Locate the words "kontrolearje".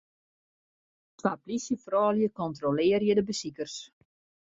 2.43-3.21